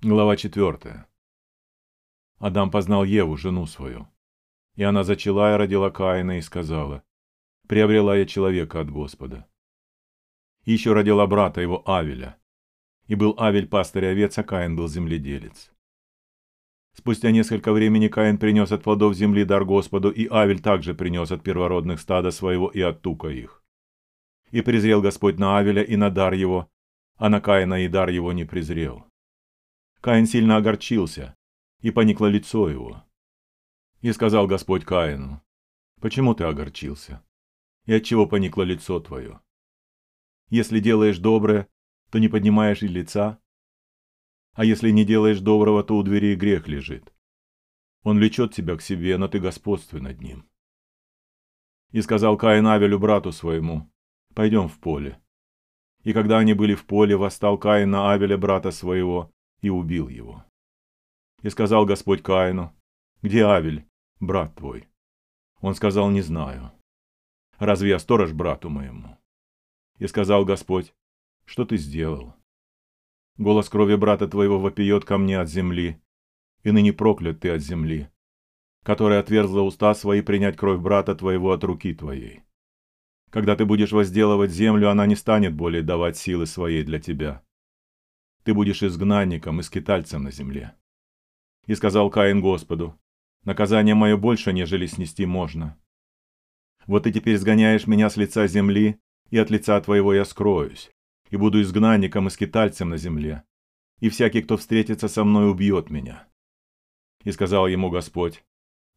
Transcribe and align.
Глава 0.00 0.36
4. 0.36 1.06
Адам 2.38 2.70
познал 2.70 3.02
Еву, 3.02 3.36
жену 3.36 3.66
свою. 3.66 4.06
И 4.76 4.84
она 4.84 5.02
зачала 5.02 5.54
и 5.54 5.56
родила 5.56 5.90
Каина 5.90 6.38
и 6.38 6.40
сказала, 6.40 7.02
«Приобрела 7.66 8.16
я 8.16 8.24
человека 8.24 8.80
от 8.80 8.90
Господа». 8.90 9.48
И 10.64 10.72
еще 10.72 10.92
родила 10.92 11.26
брата 11.26 11.60
его 11.60 11.82
Авеля. 11.84 12.38
И 13.08 13.16
был 13.16 13.34
Авель 13.40 13.66
пастырь 13.66 14.06
овец, 14.06 14.38
а 14.38 14.44
Каин 14.44 14.76
был 14.76 14.86
земледелец. 14.86 15.72
Спустя 16.94 17.32
несколько 17.32 17.72
времени 17.72 18.06
Каин 18.06 18.38
принес 18.38 18.70
от 18.70 18.84
плодов 18.84 19.16
земли 19.16 19.44
дар 19.44 19.64
Господу, 19.64 20.10
и 20.10 20.28
Авель 20.28 20.62
также 20.62 20.94
принес 20.94 21.32
от 21.32 21.42
первородных 21.42 21.98
стада 21.98 22.30
своего 22.30 22.68
и 22.68 22.80
от 22.80 23.02
тука 23.02 23.30
их. 23.30 23.64
И 24.52 24.60
презрел 24.60 25.02
Господь 25.02 25.40
на 25.40 25.58
Авеля 25.58 25.82
и 25.82 25.96
на 25.96 26.08
дар 26.08 26.34
его, 26.34 26.70
а 27.16 27.28
на 27.28 27.40
Каина 27.40 27.84
и 27.84 27.88
дар 27.88 28.10
его 28.10 28.32
не 28.32 28.44
презрел. 28.44 29.07
Каин 30.00 30.26
сильно 30.26 30.56
огорчился, 30.56 31.36
и 31.80 31.90
поникло 31.90 32.26
лицо 32.26 32.68
его. 32.68 33.04
И 34.00 34.12
сказал 34.12 34.46
Господь 34.46 34.84
Каину, 34.84 35.42
«Почему 36.00 36.34
ты 36.34 36.44
огорчился? 36.44 37.24
И 37.84 37.92
отчего 37.92 38.26
поникло 38.26 38.62
лицо 38.62 39.00
твое? 39.00 39.40
Если 40.50 40.78
делаешь 40.78 41.18
доброе, 41.18 41.68
то 42.10 42.18
не 42.18 42.28
поднимаешь 42.28 42.82
и 42.82 42.88
лица, 42.88 43.40
а 44.52 44.64
если 44.64 44.90
не 44.90 45.04
делаешь 45.04 45.40
доброго, 45.40 45.82
то 45.82 45.96
у 45.96 46.02
двери 46.02 46.34
грех 46.36 46.68
лежит. 46.68 47.12
Он 48.04 48.18
влечет 48.18 48.54
тебя 48.54 48.76
к 48.76 48.82
себе, 48.82 49.16
но 49.16 49.26
ты 49.26 49.40
господствуй 49.40 50.00
над 50.00 50.20
ним». 50.20 50.48
И 51.90 52.00
сказал 52.02 52.36
Каин 52.36 52.66
Авелю 52.68 53.00
брату 53.00 53.32
своему, 53.32 53.90
«Пойдем 54.34 54.68
в 54.68 54.78
поле». 54.78 55.20
И 56.04 56.12
когда 56.12 56.38
они 56.38 56.54
были 56.54 56.74
в 56.74 56.86
поле, 56.86 57.16
восстал 57.16 57.58
Каин 57.58 57.90
на 57.90 58.12
Авеля 58.12 58.38
брата 58.38 58.70
своего 58.70 59.32
и 59.60 59.70
убил 59.70 60.08
его. 60.08 60.44
И 61.42 61.50
сказал 61.50 61.86
Господь 61.86 62.22
Каину, 62.22 62.74
«Где 63.22 63.44
Авель, 63.44 63.86
брат 64.20 64.54
твой?» 64.54 64.88
Он 65.60 65.74
сказал, 65.74 66.10
«Не 66.10 66.20
знаю. 66.20 66.72
Разве 67.58 67.90
я 67.90 67.98
сторож 67.98 68.32
брату 68.32 68.68
моему?» 68.68 69.18
И 69.98 70.06
сказал 70.06 70.44
Господь, 70.44 70.94
«Что 71.44 71.64
ты 71.64 71.76
сделал?» 71.76 72.34
Голос 73.36 73.68
крови 73.68 73.96
брата 73.96 74.28
твоего 74.28 74.58
вопиет 74.58 75.04
ко 75.04 75.16
мне 75.16 75.38
от 75.38 75.48
земли, 75.48 76.00
и 76.64 76.70
ныне 76.72 76.92
проклят 76.92 77.40
ты 77.40 77.50
от 77.50 77.60
земли, 77.60 78.10
которая 78.84 79.20
отверзла 79.20 79.62
уста 79.62 79.94
свои 79.94 80.22
принять 80.22 80.56
кровь 80.56 80.80
брата 80.80 81.14
твоего 81.14 81.52
от 81.52 81.62
руки 81.62 81.94
твоей. 81.94 82.42
Когда 83.30 83.54
ты 83.54 83.64
будешь 83.64 83.92
возделывать 83.92 84.50
землю, 84.50 84.90
она 84.90 85.06
не 85.06 85.14
станет 85.14 85.54
более 85.54 85.82
давать 85.82 86.16
силы 86.16 86.46
своей 86.46 86.82
для 86.82 86.98
тебя 86.98 87.44
ты 88.48 88.54
будешь 88.54 88.82
изгнанником 88.82 89.60
и 89.60 89.62
скитальцем 89.62 90.22
на 90.22 90.30
земле. 90.30 90.74
И 91.66 91.74
сказал 91.74 92.08
Каин 92.08 92.40
Господу, 92.40 92.98
наказание 93.44 93.94
мое 93.94 94.16
больше, 94.16 94.54
нежели 94.54 94.86
снести 94.86 95.26
можно. 95.26 95.78
Вот 96.86 97.02
ты 97.02 97.12
теперь 97.12 97.36
сгоняешь 97.36 97.86
меня 97.86 98.08
с 98.08 98.16
лица 98.16 98.46
земли, 98.46 98.98
и 99.28 99.36
от 99.36 99.50
лица 99.50 99.78
твоего 99.82 100.14
я 100.14 100.24
скроюсь, 100.24 100.90
и 101.28 101.36
буду 101.36 101.60
изгнанником 101.60 102.28
и 102.28 102.30
скитальцем 102.30 102.88
на 102.88 102.96
земле, 102.96 103.44
и 104.00 104.08
всякий, 104.08 104.40
кто 104.40 104.56
встретится 104.56 105.08
со 105.08 105.24
мной, 105.24 105.50
убьет 105.50 105.90
меня. 105.90 106.26
И 107.24 107.32
сказал 107.32 107.66
ему 107.66 107.90
Господь, 107.90 108.42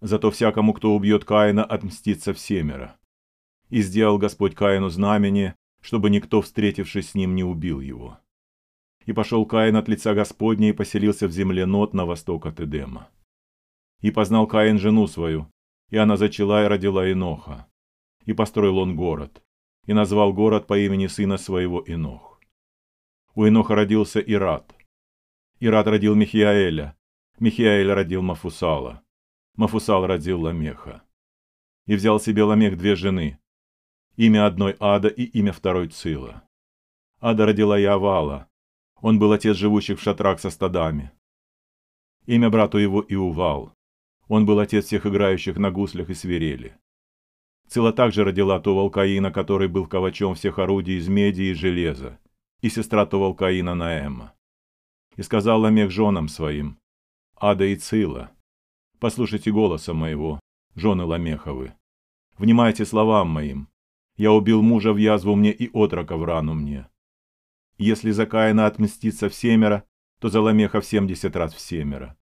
зато 0.00 0.30
всякому, 0.30 0.74
кто 0.74 0.94
убьет 0.94 1.24
Каина, 1.24 1.64
отмстится 1.64 2.32
всемеро. 2.34 2.96
И 3.68 3.82
сделал 3.82 4.16
Господь 4.16 4.54
Каину 4.54 4.90
знамение, 4.90 5.56
чтобы 5.80 6.08
никто, 6.08 6.40
встретившись 6.40 7.10
с 7.10 7.14
ним, 7.16 7.34
не 7.34 7.42
убил 7.42 7.80
его. 7.80 8.20
И 9.10 9.12
пошел 9.12 9.44
Каин 9.44 9.74
от 9.74 9.88
лица 9.88 10.14
Господня 10.14 10.68
и 10.68 10.72
поселился 10.72 11.26
в 11.26 11.32
земле 11.32 11.66
Нот 11.66 11.94
на 11.94 12.06
восток 12.06 12.46
от 12.46 12.60
Эдема. 12.60 13.10
И 14.02 14.12
познал 14.12 14.46
Каин 14.46 14.78
жену 14.78 15.08
свою, 15.08 15.50
и 15.88 15.96
она 15.96 16.16
зачала 16.16 16.64
и 16.64 16.68
родила 16.68 17.10
Иноха. 17.10 17.66
И 18.24 18.32
построил 18.32 18.78
он 18.78 18.94
город, 18.94 19.42
и 19.86 19.94
назвал 19.94 20.32
город 20.32 20.68
по 20.68 20.78
имени 20.78 21.08
сына 21.08 21.38
своего 21.38 21.82
Инох. 21.84 22.40
У 23.34 23.48
Иноха 23.48 23.74
родился 23.74 24.20
Ират. 24.20 24.72
Ират 25.58 25.88
родил 25.88 26.14
Михиаэля, 26.14 26.96
Михиаэль 27.40 27.92
родил 27.92 28.22
Мафусала, 28.22 29.02
Мафусал 29.56 30.06
родил 30.06 30.40
Ламеха. 30.42 31.02
И 31.86 31.96
взял 31.96 32.20
себе 32.20 32.44
Ламех 32.44 32.78
две 32.78 32.94
жены, 32.94 33.40
имя 34.14 34.46
одной 34.46 34.76
Ада 34.78 35.08
и 35.08 35.24
имя 35.24 35.52
второй 35.52 35.88
Цила. 35.88 36.44
Ада 37.18 37.44
родила 37.44 37.76
Явала, 37.76 38.49
он 39.00 39.18
был 39.18 39.32
отец 39.32 39.56
живущих 39.56 39.98
в 39.98 40.02
шатрах 40.02 40.40
со 40.40 40.50
стадами. 40.50 41.12
Имя 42.26 42.50
брату 42.50 42.78
его 42.78 43.04
Иувал. 43.08 43.72
Он 44.28 44.46
был 44.46 44.58
отец 44.60 44.86
всех 44.86 45.06
играющих 45.06 45.56
на 45.56 45.70
гуслях 45.70 46.10
и 46.10 46.14
свирели. 46.14 46.76
Цила 47.66 47.92
также 47.92 48.24
родила 48.24 48.60
Тувалкаина, 48.60 49.30
который 49.30 49.68
был 49.68 49.86
ковачом 49.86 50.34
всех 50.34 50.58
орудий 50.58 50.98
из 50.98 51.08
меди 51.08 51.42
и 51.42 51.54
железа, 51.54 52.18
и 52.60 52.68
сестра 52.68 53.06
Тувалкаина 53.06 53.74
Наэма. 53.74 54.34
И 55.16 55.22
сказал 55.22 55.60
Ламех 55.60 55.90
женам 55.90 56.28
своим, 56.28 56.78
Ада 57.36 57.64
и 57.64 57.76
Цила, 57.76 58.30
послушайте 58.98 59.50
голоса 59.50 59.94
моего, 59.94 60.40
жены 60.74 61.04
Ламеховы. 61.04 61.74
Внимайте 62.38 62.84
словам 62.84 63.28
моим. 63.28 63.68
Я 64.16 64.32
убил 64.32 64.62
мужа 64.62 64.92
в 64.92 64.96
язву 64.96 65.34
мне 65.34 65.52
и 65.52 65.70
отрока 65.72 66.16
в 66.16 66.24
рану 66.24 66.54
мне. 66.54 66.88
Если 67.80 68.10
за 68.10 68.26
Каина 68.26 68.66
отмстится 68.66 69.30
в 69.30 69.34
семеро, 69.34 69.84
то 70.18 70.28
за 70.28 70.42
Ламеха 70.42 70.82
в 70.82 70.84
семьдесят 70.84 71.34
раз 71.34 71.54
в 71.54 71.60
семеро. 71.60 72.14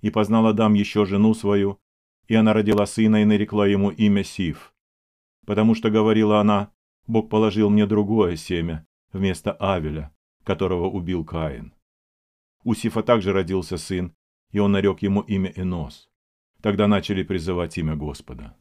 И 0.00 0.10
познал 0.10 0.48
Адам 0.48 0.74
еще 0.74 1.06
жену 1.06 1.34
свою, 1.34 1.78
и 2.26 2.34
она 2.34 2.52
родила 2.52 2.84
сына 2.84 3.22
и 3.22 3.24
нарекла 3.24 3.68
ему 3.68 3.90
имя 3.90 4.24
Сиф. 4.24 4.74
Потому 5.46 5.76
что, 5.76 5.88
говорила 5.88 6.40
она, 6.40 6.72
Бог 7.06 7.30
положил 7.30 7.70
мне 7.70 7.86
другое 7.86 8.34
семя 8.34 8.84
вместо 9.12 9.52
Авеля, 9.52 10.12
которого 10.42 10.88
убил 10.88 11.24
Каин. 11.24 11.72
У 12.64 12.74
Сифа 12.74 13.04
также 13.04 13.32
родился 13.32 13.76
сын, 13.76 14.16
и 14.50 14.58
он 14.58 14.72
нарек 14.72 15.00
ему 15.02 15.20
имя 15.20 15.52
Энос. 15.54 16.10
Тогда 16.60 16.88
начали 16.88 17.22
призывать 17.22 17.78
имя 17.78 17.94
Господа. 17.94 18.56